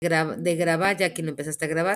[0.00, 1.88] de grabar, ya que no empezaste a grabar.